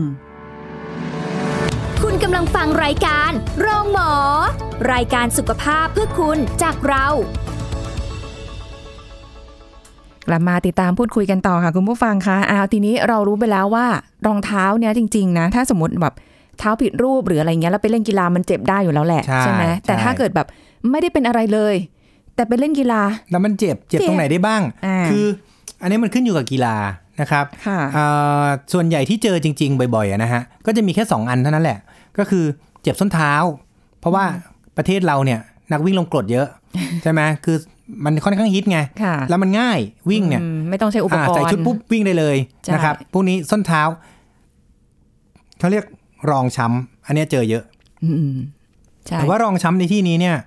[2.01, 4.11] คุณกำลังฟังรายการ โรงหมอ
[4.93, 7.07] รายการสุขภาพเพื่อคุณจากเรา
[10.29, 13.85] กลับมาติดตามพูดคุยกันต่อค่ะ คุณผู้ฟังคะอ้าวทีนี้เรารู้ไปแล้วว่า
[14.27, 16.15] รองเท้าเนี่ยจริง ๆ นะ ถ้าสมมติแบบ
[16.59, 20.47] เท้าผิดรูปหรืออะไรเงี้ยแล้วไปเล่นกีฬามันเจ็บได้อยู่แล้วแหละใช่ไหมแต่ใช่ถ้าเกิดแบบ
[20.91, 21.75] ไม่ได้เป็นอะไรเลย
[22.35, 25.25] แต่ไปเล่นกีฬา แล้วมันเจ็บเจ็บเจ็บตรงไหนได้บ้างอ่าคือ
[25.81, 26.75] อันนี้มันขึ้นอยู่กับกีฬา
[27.21, 31.79] นะครับค่ะอ่าส่วนใหญ่ที่เจอจริง ๆ บ่อยๆอะนะฮะก็จะมีแค่ 2 อันเท่านั้นแหละ
[32.17, 32.45] ก็คือ
[32.81, 33.33] เจ็บส้นเท้า
[33.99, 34.23] เพราะว่า
[34.77, 35.39] ประเทศเราเนี่ย
[35.71, 36.47] นักวิ่งลงกรดเยอะ
[37.03, 37.57] ใช่ไหมคือ
[38.03, 43.81] มันค่อนข้างฮิตไงค่ะแล้วมันง่ายวิ่งเนี่ยอืมไม่ต้องใช้อุปอ่ากรณ์ใส่ชุดปุ๊บวิ่งได้เลยใช่นะครับ พวกนี้ส้นเท้า
[45.59, 45.85] เขาเรียก
[46.31, 47.63] รองช้ำอันเนี้ยเจอเยอะ
[48.03, 48.37] อืม
[49.05, 50.37] ใช่แต่ว่ารองช้ำในที่นี้เนี่ย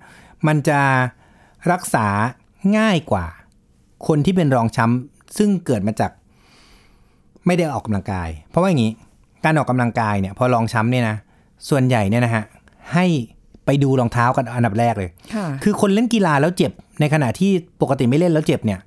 [0.47, 0.81] มันจะ
[1.73, 2.07] รักษา
[2.79, 3.27] ง่ายกว่า
[4.07, 6.11] คนที่เป็นรองช้ำซึ่งเกิดมาจาก
[7.47, 8.93] ไม่ได้ออกกำลังกาย เพราะว่าอย่างนี้
[9.45, 11.17] การออกกำลังกายเนี่ย พอรองช้ำเนี่ยนะ
[11.69, 12.45] ส่วนใหญ่เนี่ยนะฮะ
[12.93, 13.07] ให้
[13.67, 17.51] ไปดูรองเท้ากันอันดับแรกเลยค่ะคือคนเล่นกีฬาแล้วเจ็บ ในขณะที่
[17.83, 18.81] ปกติไม่เล่นแล้วเจ็บเนี่ย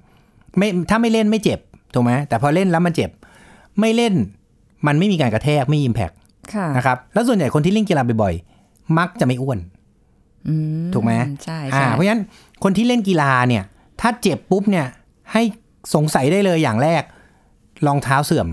[0.58, 1.60] ไม่ถ้าไม่เล่นไม่เจ็บ
[1.94, 3.10] ถูกไหมแต่พอเล่นแล้วมันเจ็บ
[3.80, 4.14] ไม่เล่น
[4.88, 6.12] มันไม่มีการกระแทกไม่อิมแพก
[6.54, 9.60] ค่ะนะครับแล้วส่วนใหญ่คนที่เล่นกีฬาบ่อยๆมักจะไม่อ้วน
[10.48, 10.54] อื
[10.94, 11.12] ถูกไหม
[11.44, 12.24] ใช่อ่าใช่เพราะฉะนั้น
[12.64, 13.64] คนที่เล่นกีฬาเนี่ย
[14.02, 14.86] ถ้าเจ็บปุ๊บเนี่ย
[15.34, 15.42] ให้
[15.96, 17.04] สงสัยได้เลยอย่างแรก
[17.88, 18.48] รองเท้าเสื่อม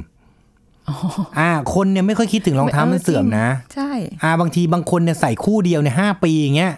[1.39, 3.91] อ่า คนเนี่ยไม่ค่อยคิดถึงรองเท้ามันเสื่อมนะ ใช่
[4.23, 6.73] อ่า บางทีบางคนเนี่ยใส่คู่เดียวเนี่ยห้าปีอย่างเงี้ย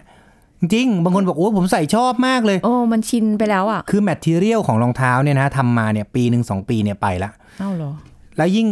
[0.59, 7.91] จริงๆบางคนบอกโอ้ผมใส่ชอบมากเลย โอ้มันชินไปแล้วอะ คือแมทเทียลของรองเท้าเนี่ยนะทำมาเนี่ยปีหนึ่งสองปีเนี่ยไปละเอ้าเหรอ
[8.37, 8.67] แล้วยิ่ง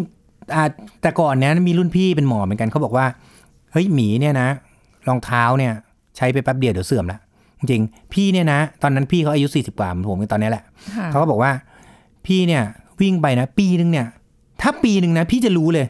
[0.56, 0.64] อ่า
[1.02, 3.06] แต่ก่อนเนี้ยมีรุ่นพี่เป็นหมอเหมือนกันเขาบอกว่า
[3.72, 4.48] เฮ้ยหมีเนี่ยนะ
[5.08, 5.74] รองเท้าเนี่ย
[6.18, 7.20] ใช้ไปแป๊บเดียวเดี๋ยวเสื่อมละ
[7.60, 10.64] จริงๆพี่เนี่ยนะ ตอนนั้นพี่เขาอายุ40กว่าเหมือนผมตอนนี้แหละ
[10.98, 11.52] ค่ะเขาก็บอกว่า
[12.26, 12.64] พี่เนี่ย
[13.02, 14.08] วิ่งไปนะ ปีนึงเนี่ย
[14.64, 15.86] ถ้าปีหนึ่งนะ พี่จะรู้เลย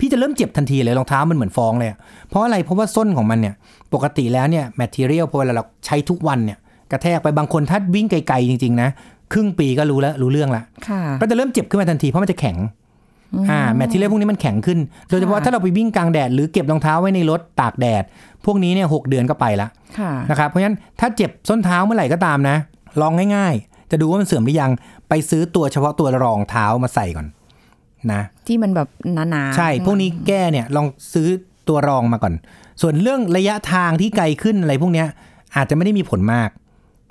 [0.00, 3.54] พี่จะเริ่มเจ็บทันทีเลยรองเท้ามันเหมือนฟองเลยอะเพราะอะไรเพราะว่าส้นของมันเนี่ย
[3.94, 6.58] ปกติแล้วเนี่ยแมทเทียลพอเวลาเราใช้ทุกวันเนี่ย
[6.90, 8.88] กระแทกไปบางคนถ้าวิ่งไกลๆจริง ๆ นะ
[9.32, 12.56] ครึ่งปีก็รู้แล้วรู้เรื่องละค่ะก็จะเริ่มเจ็บขึ้นมาทันทีเพราะมันจะแข็ง
[13.50, 18.04] อ่าแมทเทียลพวกนี้มันแข็งขึ้น โดยเฉพาะค่ะถ้าเราไปวิ่งกลางแดดหรือเก็บรองเท้าไว้ในรถตากแดด
[18.44, 22.56] พวกนี้เนี่ยหกเดือนก็ไปละค่ะนะครับเพราะฉะนั้นถ้าเจ็บส้นเท้าเมื่อไหร่ก็ตามนะ
[23.00, 24.70] ลองง่าย ๆ จะดูว่ามันเสื่อมหรือยัง
[25.08, 27.26] ไปซื้อตัวเฉพาะตัวรองเท้ามาใส่ก่อน
[28.12, 28.88] นะ ที่มันแบบ
[29.30, 31.28] หนาๆ ใช่ พวกนี้แก้เนี่ยลองซื้อ
[31.68, 32.34] ตัวรองมาก่อน
[32.82, 35.06] ส่วนเรื่องระยะทางที่ไกลขึ้นอะไรพวกเนี้ย
[35.56, 36.50] อาจจะไม่ได้มีผลมาก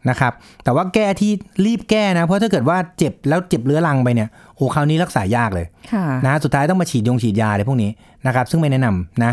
[0.10, 1.32] นะครับ แต่ว่าแก้ที่
[1.65, 7.89] รีบแก้นะ เพราะถ้าเกิดว่าเจ็บแล้วเจ็บเรื้อรังไปเนี่ย โอ้คราวนี้รักษายากเลยค่ะนะสุดท้ายต้องมาฉีดยงฉีดยาอะไรพวกนี้
[8.27, 9.32] นะครับ ซึ่งไม่แนะนำนะ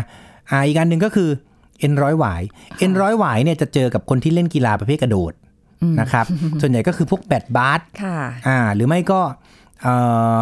[0.49, 1.29] อ่าอีกอันหนึ่งก็คือ
[1.79, 2.41] เอ็นร้อยหวาย
[2.79, 5.33] เอ็นร้อยหวายเนี่ยจะเจอกับคนที่เล่นกีฬาประเภทกระโดด
[6.01, 6.25] นะครับ
[6.61, 9.21] ส่วนใหญ่ก็คือพวกแบดบาสค่ะอ่า หรือไม่ก็
[9.81, 9.95] เอ่
[10.35, 10.37] อ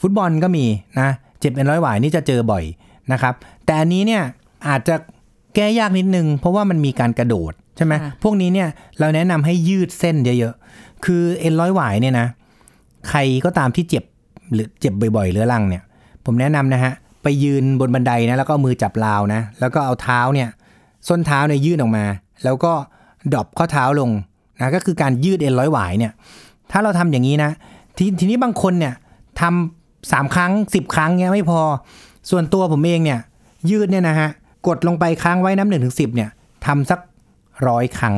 [0.00, 0.64] ฟุตบอลก็มี
[1.00, 2.64] นะเจ็บเอ็นร้อยหวายนี่จะเจอบ่อย
[3.12, 3.34] นะครับ
[3.64, 4.22] แต่อันนี้เนี่ย
[4.68, 4.94] อาจจะ
[5.54, 12.26] แก้ยากนิดนึง เพราะว่ามันมีการกระโดดใช่ไหมค่ะพวกนี้เนี่ยเราแนะนำให้ยืดเส้นเยอะๆ คือเอ็นร้อยหวายเนี่ยนะ
[13.08, 14.04] ใครก็ตามที่เจ็บ
[14.52, 15.82] หรือเจ็บบ่อยๆเรื้อรังเนี่ย
[16.24, 20.48] ผมแนะนำนะฮะไปยืนบนบันไดนะแล้วก็เอามือจับราวนะแล้วก็เอาเท้าเนี่ย
[21.08, 22.04] ส้นเท้าเนี่ยยื่นออกมา
[22.44, 22.72] แล้วก็
[23.32, 24.10] ดรอปข้อเท้าลง
[24.60, 26.12] นะก็คือการยืดเอ็นร้อยหวายเนี่ย
[26.70, 27.50] ถ้าเราทำอย่างนี้นะ
[27.96, 28.94] ททีนี้บางคนเนี่ย
[29.40, 29.77] ทำ
[30.12, 31.60] สามครั้งสิบครั้งเนี่ยไม่พอ
[32.30, 33.20] ส่วนตัวผมเองเนี่ย
[33.70, 34.28] ยืดเนี่ยนะฮะ
[34.66, 36.30] กดลงไปค้างไว้น้ำหนึ่งถึงสิบเนี่ย
[36.66, 37.00] ทำสัก
[37.68, 38.14] ร้อยครั้ง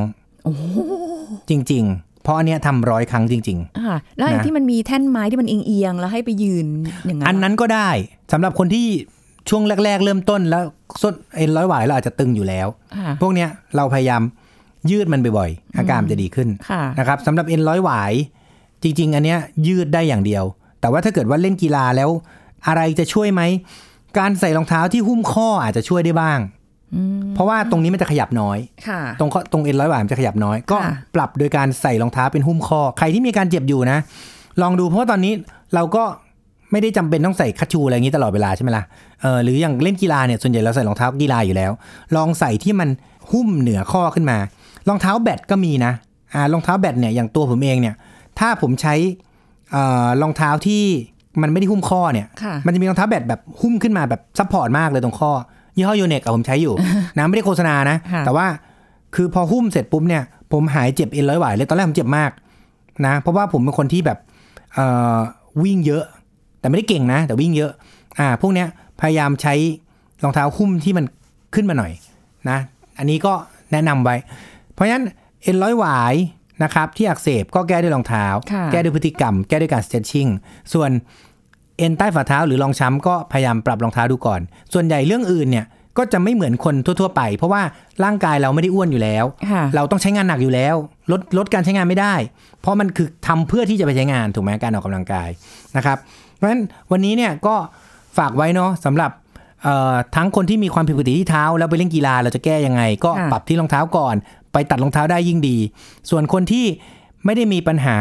[1.50, 6.66] จริง ๆ เพราะอันเนี้ยทำร้อยครั้งจริงๆอ่าแล้วไอ้นะที่มันมีแท่นไม้ที่มันเอียงๆแล้วให้ไปยืน
[7.06, 7.90] อย่างนั้นอันนั้นก็ได้
[8.32, 8.86] สำหรับคนที่
[9.48, 10.62] ช่วงแรก ๆ เริ่มต้นแล้ว
[11.02, 12.66] ส้นเอ็นร้อยหวายเราอาจจะตึงอยู่แล้ว
[12.96, 14.22] ค่ะพวกเนี้ยเราพยายาม
[14.90, 18.12] ยืดมันบ่อยๆอาการมันจะดีขึ้นค่ะนะครับสำหรับเอ็นร้อยหวาย
[18.82, 20.44] จริง ๆ อันเนี้ยยืดได้อย่างเดียว
[20.80, 22.10] แต่ว่าถ้าเกิดว่าเล่นกีฬาแล้ว
[22.66, 23.42] อะไรจะช่วยไหม
[24.18, 26.38] การใส่รองเท้าที่หุ้มข้ออาจจะช่วยได้บ้าง
[27.34, 33.98] เพราะว่าตรงนี้มันจะขยับน้อยค่ะตรงข้อตรงเอ็นร้อยหวายมันจะขยับน้อย ก็ค่ะปรับโดยการใส่รองเท้าเป็นหุ้มข้อ ใครที่มีการเจ็บอยู่นะ
[34.62, 35.32] ลองดูเพราะว่าตอนนี้
[35.74, 36.04] เราก็
[36.72, 38.84] ไม่ได้จำเป็นต้องใส่คัชชูอะไรอย่างนี้ตลอดเวลาใช่ไหมล่ะ
[39.20, 41.72] เออหรืออย่างเล่นกีฬาเนี่ยส่วนใหญ่เราใส่รองเท้ากีฬาอยู่แล้ว
[42.16, 42.88] ลองใส่ที่มัน
[43.32, 44.38] หุ้มเหนือข้อขึ้นมา
[44.88, 45.92] รองเท้าแบดก็มีนะ
[46.34, 47.94] อ่ารองเท้าแบดเนี่ยอย่างตัวผมเองเนี่ย
[48.38, 49.29] ถ้าผมใช้เอ่อ
[50.22, 50.84] รองเท้าที่
[51.42, 55.32] มันไม่ได้หุ้มข้อเนี่ยค่ะมันจะมีรองเท้าแบดแบบหุ้มขึ้นมาแบบ support มากเลยตรงข้อ
[55.76, 56.74] ยี่ห้อ Yonex อะผมใช้อยู่
[57.16, 58.46] นะไม่ได้โฆษณานะค่ะแต่ว่า
[59.14, 62.30] คือพอหุ้มเสร็จปุ๊บเนี่ย ผมหายเจ็บเอ็นร้อยหวายเลยตอนแรกผมเจ็บมาก
[63.06, 64.18] นะ เพราะว่าผมเป็นคนที่แบบ
[64.74, 65.18] เอ่อ
[65.62, 66.04] วิ่งเยอะ
[66.60, 67.72] แต่ไม่ได้เก่งนะ แต่วิ่งเยอะ
[68.18, 68.68] อ่าพวกเนี้ย
[69.00, 69.54] พยายามใช้
[70.22, 71.04] รองเท้าหุ้มที่มัน
[71.54, 71.92] ขึ้นมาหน่อย
[72.50, 72.58] นะ
[72.98, 73.32] อันนี้ก็
[73.72, 74.16] แนะนำไว้
[74.74, 75.04] เพราะฉะนั้น
[75.42, 76.14] เอ็นร้อยหวาย
[76.62, 80.30] นะครับที่อักเสบก็แก้ด้วยรองเท้าค่ะแก้ด้วยพฤติกรรม แก้ด้วยการ stretching
[80.72, 80.90] ส่วน
[81.78, 84.40] เอ็นใต้ฝ่าเท้าหรือรองช้ำก็พยายามปรับรองเท้าดูก่อน
[84.72, 87.62] ส่วนใหญ่เรื่องอื่นเนี่ยก็ก็จะไม่เหมือนคนทั่ว ๆ ไป เพราะว่า
[88.04, 90.74] ร่างกายเราไม่ได้อ้วนอยู่แล้วค่ะเราต้องใช้งานหนักอยู่แล้ว
[91.12, 92.14] ลดลดการใช้งานไม่ได้
[92.60, 95.28] เพราะมันคือทำเพื่อที่จะไปใช้งานถูกไหมการออกกำลังกาย
[95.76, 95.98] นะครับ
[96.36, 97.54] เพราะฉะนั้นวันนี้เนี่ยก็
[98.18, 99.10] ฝากไว้เนาะสำหรับ
[99.62, 104.14] เอ่อทั้งคนที่มีความผิดปกติที่เท้า แล้วไปเล่นกีฬาเราจะแก้ยังไง ก็ค่ะปรับที่รองเท้าก่อน
[104.52, 105.58] ไปตัดรองเท้าได้ยิ่งดี
[106.10, 106.66] ส่วนคนที่
[107.24, 107.98] ไม่ได้มีปัญหา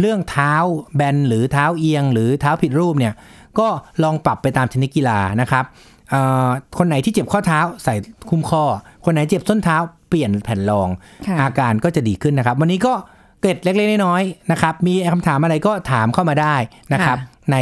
[0.00, 0.54] เรื่องเท้า
[0.96, 3.14] แบนหรือเท้าเอียง หรือเท้าผิดรูปเนี่ย
[3.58, 3.68] ก็
[4.02, 5.64] ลองปรับไปตามชนิดกีฬานะครับ
[6.10, 7.94] เอ่อคนไหนที่เจ็บข้อเท้าใส่
[8.30, 8.64] คุ้มข้อ
[9.04, 9.76] คนไหนเจ็บส้นเท้า
[10.08, 10.88] เปลี่ยนแผ่นรอง
[11.26, 12.94] ค่ะอาการก็จะดีขึ้นนะครับ วันนี้ก็
[13.40, 16.54] เกร็ดเล็กๆน้อยๆนะครับ มีคำถามอะไรก็ถามเข้ามาได้
[16.92, 17.18] นะครับ
[17.52, 17.56] ใน